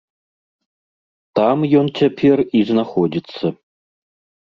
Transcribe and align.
Там 1.41 1.57
ён 1.81 1.87
цяпер 2.01 2.37
і 2.49 2.59
знаходзіцца. 2.73 3.57